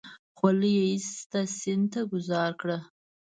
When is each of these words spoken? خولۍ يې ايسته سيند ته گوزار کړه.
خولۍ 0.37 0.73
يې 0.77 0.83
ايسته 0.91 1.39
سيند 1.59 1.85
ته 1.93 2.01
گوزار 2.13 2.51
کړه. 2.61 2.77